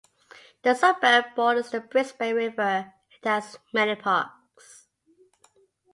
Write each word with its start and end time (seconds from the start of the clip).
The 0.63 0.73
suburb 0.73 1.35
borders 1.35 1.69
the 1.69 1.79
Brisbane 1.79 2.35
River 2.35 2.61
and 2.63 2.91
has 3.23 3.59
many 3.71 3.93
parks. 3.93 4.87